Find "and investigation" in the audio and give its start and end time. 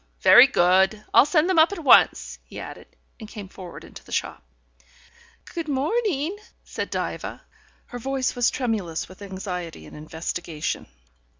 9.85-10.87